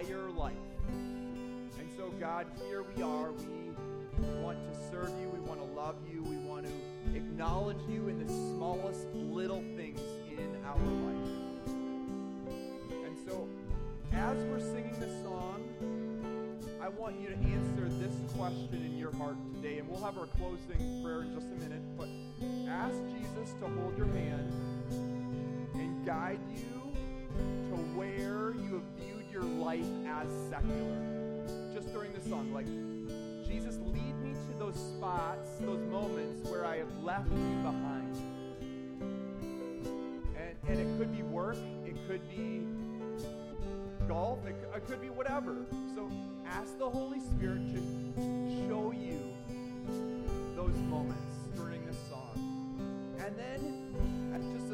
[0.00, 0.52] entire life.
[0.88, 3.32] And so, God, here we are.
[3.32, 5.28] We want to serve you.
[5.28, 6.22] We want to love you.
[6.22, 11.28] We want to acknowledge you in the smallest little things in our life.
[13.04, 13.48] And so,
[14.12, 15.64] as we're singing this song,
[16.82, 19.78] I want you to answer this question in your heart today.
[19.78, 21.82] And we'll have our closing prayer in just a minute.
[21.96, 22.08] But
[22.68, 24.52] ask Jesus to hold your hand
[25.74, 26.92] and guide you
[27.70, 28.49] to where
[29.40, 30.98] your life as secular.
[31.72, 32.66] Just during the song, like,
[33.46, 38.16] Jesus, lead me to those spots, those moments where I have left you behind.
[40.36, 42.62] And, and it could be work, it could be
[44.06, 45.56] golf, it, it could be whatever.
[45.94, 46.10] So
[46.46, 47.80] ask the Holy Spirit to
[48.68, 49.34] show you
[50.54, 53.16] those moments during the song.
[53.24, 53.89] And then,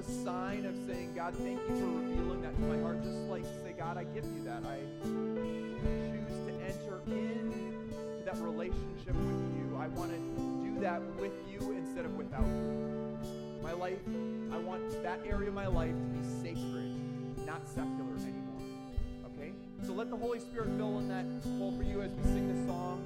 [0.07, 3.03] sign of saying, God, thank you for revealing that to my heart.
[3.03, 4.63] Just like say, God, I give you that.
[4.65, 9.77] I choose to enter into that relationship with you.
[9.79, 10.19] I want to
[10.65, 13.19] do that with you instead of without you.
[13.63, 13.99] My life,
[14.53, 16.95] I want that area of my life to be sacred,
[17.47, 18.63] not secular anymore.
[19.27, 19.53] Okay?
[19.85, 21.27] So let the Holy Spirit fill in that
[21.59, 23.05] hole for you as we sing this song.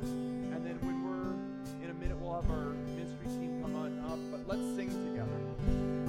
[0.52, 4.18] And then when we're in a minute, we'll have our ministry team come on up.
[4.30, 5.99] But let's sing together.